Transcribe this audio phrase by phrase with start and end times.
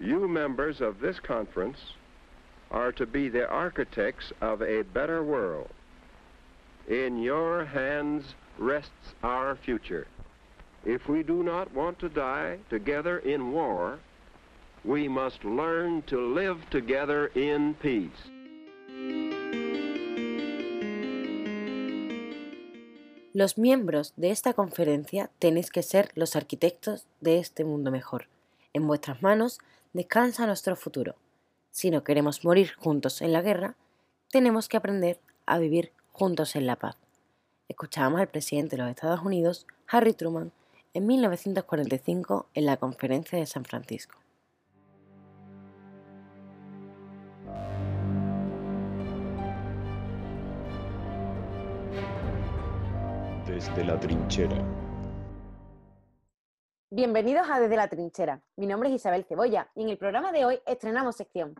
[0.00, 1.78] You members of this conference
[2.70, 5.70] are to be the architects of a better world.
[6.88, 10.06] In your hands rests our future.
[10.84, 13.98] If we do not want to die together in war,
[14.84, 18.30] we must learn to live together in peace.
[23.34, 28.26] Los miembros de esta conferencia tenéis que ser los arquitectos de este mundo mejor.
[28.72, 29.58] En vuestras manos
[29.92, 31.16] descansa nuestro futuro.
[31.70, 33.76] Si no queremos morir juntos en la guerra,
[34.30, 36.96] tenemos que aprender a vivir juntos en la paz.
[37.68, 40.52] Escuchábamos al presidente de los Estados Unidos, Harry Truman,
[40.94, 44.18] en 1945 en la Conferencia de San Francisco.
[53.46, 54.87] Desde la trinchera.
[56.90, 58.42] Bienvenidos a Desde la Trinchera.
[58.56, 61.54] Mi nombre es Isabel Cebolla y en el programa de hoy estrenamos sección.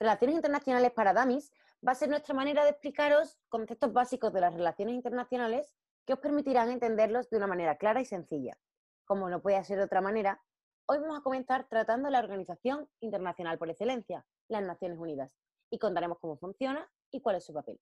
[0.00, 1.52] Relaciones Internacionales para Damis
[1.86, 5.72] va a ser nuestra manera de explicaros conceptos básicos de las relaciones internacionales
[6.04, 8.58] que os permitirán entenderlos de una manera clara y sencilla.
[9.04, 10.42] Como no puede ser de otra manera,
[10.86, 15.30] hoy vamos a comenzar tratando la Organización Internacional por Excelencia, las Naciones Unidas,
[15.70, 17.78] y contaremos cómo funciona y cuál es su papel.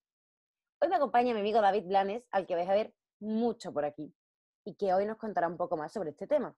[0.82, 4.14] Hoy me acompaña mi amigo David Blanes, al que vais a ver mucho por aquí,
[4.66, 6.54] y que hoy nos contará un poco más sobre este tema.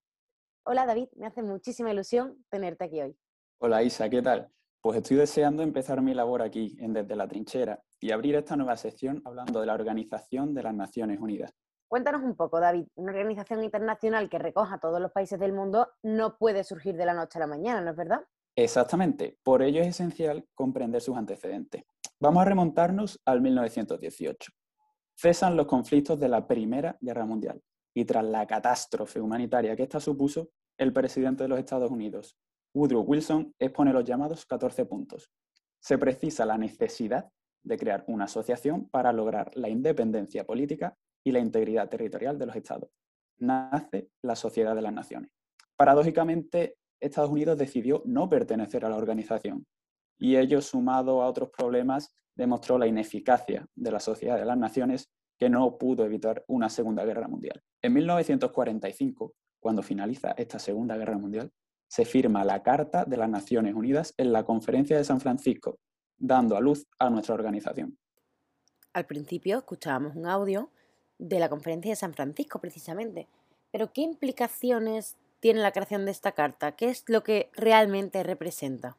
[0.64, 3.16] Hola David, me hace muchísima ilusión tenerte aquí hoy.
[3.58, 4.48] Hola Isa, ¿qué tal?
[4.80, 8.76] Pues estoy deseando empezar mi labor aquí, en Desde la Trinchera, y abrir esta nueva
[8.76, 11.52] sección hablando de la Organización de las Naciones Unidas.
[11.88, 12.86] Cuéntanos un poco, David.
[12.94, 17.06] Una organización internacional que recoja a todos los países del mundo no puede surgir de
[17.06, 18.20] la noche a la mañana, ¿no es verdad?
[18.54, 19.38] Exactamente.
[19.42, 21.82] Por ello es esencial comprender sus antecedentes.
[22.20, 24.52] Vamos a remontarnos al 1918.
[25.16, 27.60] Cesan los conflictos de la Primera Guerra Mundial
[27.94, 32.36] y tras la catástrofe humanitaria que esta supuso, el presidente de los Estados Unidos,
[32.74, 35.30] Woodrow Wilson, expone los llamados 14 puntos.
[35.80, 37.30] Se precisa la necesidad
[37.64, 42.56] de crear una asociación para lograr la independencia política y la integridad territorial de los
[42.56, 42.90] estados.
[43.38, 45.30] Nace la Sociedad de las Naciones.
[45.76, 49.66] Paradójicamente, Estados Unidos decidió no pertenecer a la organización
[50.18, 55.10] y ello, sumado a otros problemas, demostró la ineficacia de la Sociedad de las Naciones
[55.42, 57.60] que no pudo evitar una Segunda Guerra Mundial.
[57.82, 61.50] En 1945, cuando finaliza esta Segunda Guerra Mundial,
[61.88, 65.80] se firma la Carta de las Naciones Unidas en la Conferencia de San Francisco,
[66.16, 67.98] dando a luz a nuestra organización.
[68.92, 70.70] Al principio escuchábamos un audio
[71.18, 73.26] de la Conferencia de San Francisco, precisamente.
[73.72, 76.76] Pero ¿qué implicaciones tiene la creación de esta carta?
[76.76, 78.96] ¿Qué es lo que realmente representa?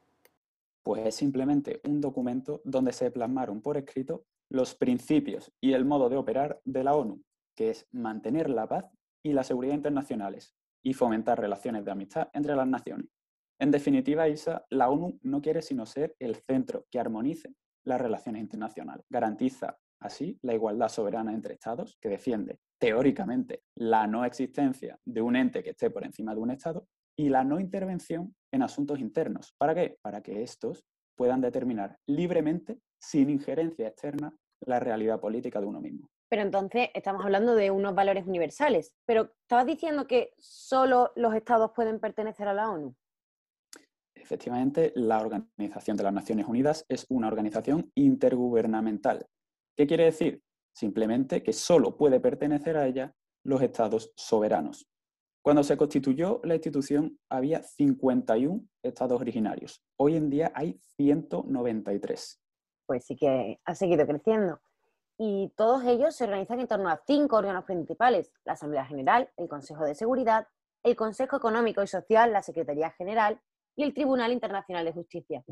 [0.83, 6.09] Pues es simplemente un documento donde se plasmaron por escrito los principios y el modo
[6.09, 7.23] de operar de la ONU,
[7.55, 8.85] que es mantener la paz
[9.25, 13.07] y la seguridad internacionales y fomentar relaciones de amistad entre las naciones.
[13.59, 18.41] En definitiva, Isa, la ONU no quiere sino ser el centro que armonice las relaciones
[18.41, 19.05] internacionales.
[19.09, 25.35] Garantiza así la igualdad soberana entre Estados, que defiende teóricamente la no existencia de un
[25.35, 26.85] ente que esté por encima de un Estado,
[27.17, 29.55] y la no intervención en asuntos internos.
[29.57, 29.97] ¿Para qué?
[30.01, 36.09] Para que estos puedan determinar libremente, sin injerencia externa, la realidad política de uno mismo.
[36.29, 38.93] Pero entonces estamos hablando de unos valores universales.
[39.05, 42.95] Pero estabas diciendo que solo los estados pueden pertenecer a la ONU.
[44.15, 49.27] Efectivamente, la Organización de las Naciones Unidas es una organización intergubernamental.
[49.75, 50.41] ¿Qué quiere decir?
[50.73, 53.13] Simplemente que solo puede pertenecer a ella
[53.43, 54.87] los estados soberanos.
[55.43, 59.83] Cuando se constituyó la institución había 51 estados originarios.
[59.99, 62.42] Hoy en día hay 193.
[62.85, 64.59] Pues sí que ha seguido creciendo.
[65.17, 69.47] Y todos ellos se organizan en torno a cinco órganos principales, la Asamblea General, el
[69.47, 70.47] Consejo de Seguridad,
[70.83, 73.39] el Consejo Económico y Social, la Secretaría General
[73.75, 75.43] y el Tribunal Internacional de Justicia.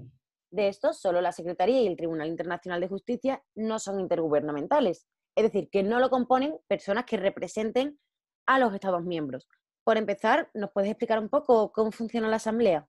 [0.50, 5.44] De estos, solo la Secretaría y el Tribunal Internacional de Justicia no son intergubernamentales, es
[5.44, 8.00] decir, que no lo componen personas que representen
[8.46, 9.48] a los Estados miembros,
[9.84, 12.88] por empezar, ¿nos puedes explicar un poco cómo funciona la Asamblea?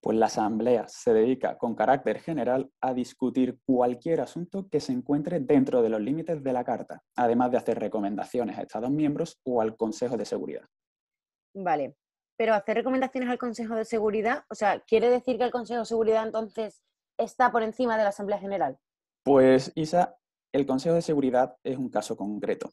[0.00, 5.40] Pues la Asamblea se dedica con carácter general a discutir cualquier asunto que se encuentre
[5.40, 9.60] dentro de los límites de la Carta, además de hacer recomendaciones a Estados miembros o
[9.60, 10.64] al Consejo de Seguridad.
[11.54, 11.96] Vale,
[12.36, 15.86] pero hacer recomendaciones al Consejo de Seguridad, o sea, ¿quiere decir que el Consejo de
[15.86, 16.84] Seguridad entonces
[17.18, 18.78] está por encima de la Asamblea General?
[19.24, 20.16] Pues Isa,
[20.52, 22.70] el Consejo de Seguridad es un caso concreto.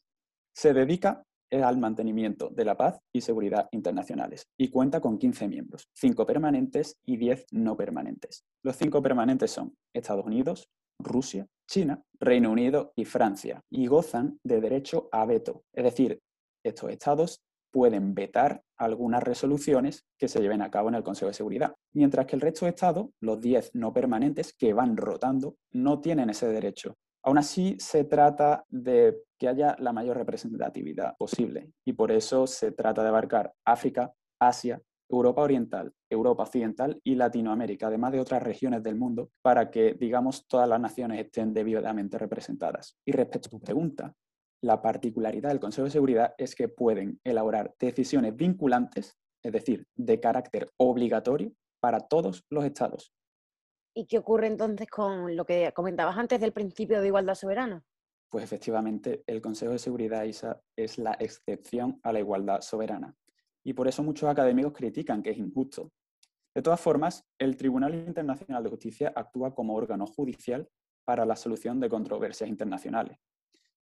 [0.54, 5.88] Se dedica al mantenimiento de la paz y seguridad internacionales y cuenta con 15 miembros,
[5.94, 8.44] 5 permanentes y 10 no permanentes.
[8.62, 14.60] Los 5 permanentes son Estados Unidos, Rusia, China, Reino Unido y Francia y gozan de
[14.60, 16.20] derecho a veto, es decir,
[16.64, 17.40] estos estados
[17.70, 22.26] pueden vetar algunas resoluciones que se lleven a cabo en el Consejo de Seguridad, mientras
[22.26, 26.48] que el resto de Estados, los 10 no permanentes que van rotando, no tienen ese
[26.48, 26.94] derecho.
[27.22, 32.72] Aún así, se trata de que haya la mayor representatividad posible y por eso se
[32.72, 38.82] trata de abarcar África, Asia, Europa Oriental, Europa Occidental y Latinoamérica, además de otras regiones
[38.82, 42.98] del mundo, para que, digamos, todas las naciones estén debidamente representadas.
[43.06, 44.14] Y respecto a tu pregunta,
[44.62, 50.18] la particularidad del Consejo de Seguridad es que pueden elaborar decisiones vinculantes, es decir, de
[50.18, 53.12] carácter obligatorio para todos los estados.
[53.94, 57.84] ¿Y qué ocurre entonces con lo que comentabas antes del principio de igualdad soberana?
[58.30, 63.16] Pues efectivamente, el Consejo de Seguridad ISA es la excepción a la igualdad soberana
[63.64, 65.92] y por eso muchos académicos critican que es injusto.
[66.54, 70.68] De todas formas, el Tribunal Internacional de Justicia actúa como órgano judicial
[71.04, 73.18] para la solución de controversias internacionales.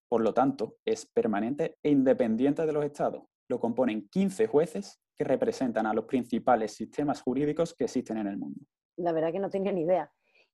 [0.09, 3.25] Por lo tanto, es permanente e independiente de los estados.
[3.49, 8.39] Lo componen 15 jueces que representan a los principales sistemas jurídicos que existen en el
[8.39, 8.61] mundo.
[8.97, 10.11] La verdad que no tenía ni idea.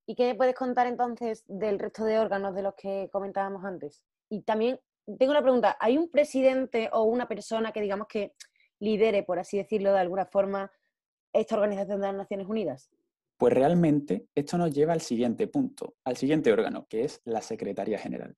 [0.07, 4.03] ¿Y qué puedes contar entonces del resto de órganos de los que comentábamos antes?
[4.29, 4.81] Y también
[5.19, 8.35] tengo una pregunta, ¿hay un presidente o una persona que digamos que
[8.81, 10.71] lidere, por así decirlo, de alguna forma,
[11.33, 12.91] esta Organización de las Naciones Unidas?
[13.39, 17.99] Pues realmente esto nos lleva al siguiente punto, al siguiente órgano, que es la Secretaría
[17.99, 18.37] General.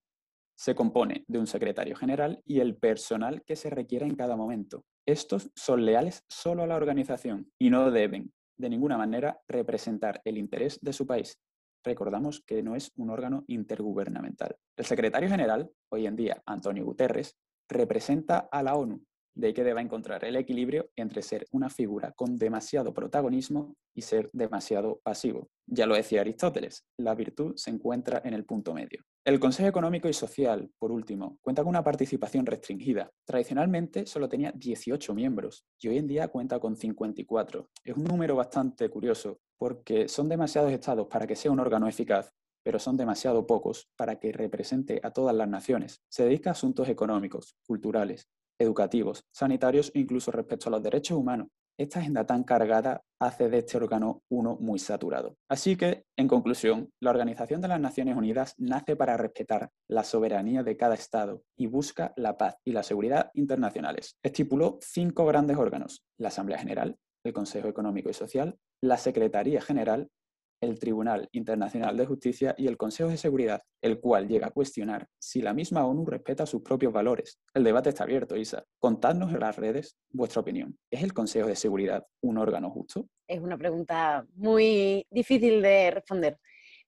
[0.56, 4.84] Se compone de un secretario general y el personal que se requiera en cada momento.
[5.06, 10.38] Estos son leales solo a la organización y no deben, de ninguna manera, representar el
[10.38, 11.36] interés de su país.
[11.84, 14.56] Recordamos que no es un órgano intergubernamental.
[14.76, 17.36] El secretario general, hoy en día Antonio Guterres,
[17.68, 19.02] representa a la ONU
[19.34, 24.02] de ahí que deba encontrar el equilibrio entre ser una figura con demasiado protagonismo y
[24.02, 25.48] ser demasiado pasivo.
[25.66, 29.04] Ya lo decía Aristóteles, la virtud se encuentra en el punto medio.
[29.24, 33.10] El Consejo Económico y Social, por último, cuenta con una participación restringida.
[33.24, 37.68] Tradicionalmente solo tenía 18 miembros y hoy en día cuenta con 54.
[37.84, 42.34] Es un número bastante curioso porque son demasiados estados para que sea un órgano eficaz
[42.64, 46.00] pero son demasiado pocos para que represente a todas las naciones.
[46.08, 48.28] Se dedica a asuntos económicos, culturales,
[48.58, 51.46] educativos, sanitarios e incluso respecto a los derechos humanos.
[51.78, 55.36] Esta agenda tan cargada hace de este órgano uno muy saturado.
[55.48, 60.64] Así que, en conclusión, la Organización de las Naciones Unidas nace para respetar la soberanía
[60.64, 64.18] de cada Estado y busca la paz y la seguridad internacionales.
[64.24, 70.10] Estipuló cinco grandes órganos, la Asamblea General, el Consejo Económico y Social, la Secretaría General
[70.62, 75.08] el Tribunal Internacional de Justicia y el Consejo de Seguridad, el cual llega a cuestionar
[75.18, 77.40] si la misma ONU respeta sus propios valores.
[77.52, 78.64] El debate está abierto, Isa.
[78.78, 80.78] Contadnos en las redes vuestra opinión.
[80.88, 83.08] ¿Es el Consejo de Seguridad un órgano justo?
[83.26, 86.38] Es una pregunta muy difícil de responder.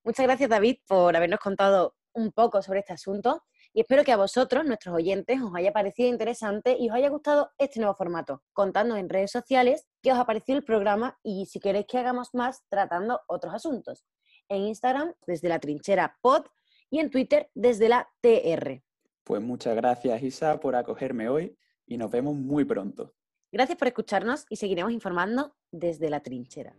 [0.05, 3.43] Muchas gracias, David, por habernos contado un poco sobre este asunto
[3.75, 7.51] y espero que a vosotros, nuestros oyentes, os haya parecido interesante y os haya gustado
[7.59, 8.43] este nuevo formato.
[8.53, 12.29] Contadnos en redes sociales qué os ha parecido el programa y si queréis que hagamos
[12.35, 14.05] más tratando otros asuntos.
[14.49, 16.45] En Instagram, desde la trinchera pod
[16.89, 18.81] y en Twitter, desde la TR.
[19.25, 23.13] Pues muchas gracias, Isa, por acogerme hoy y nos vemos muy pronto.
[23.51, 26.77] Gracias por escucharnos y seguiremos informando desde la trinchera.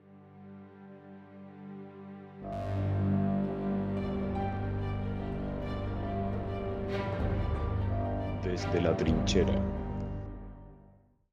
[8.56, 9.85] Desde la trinchera.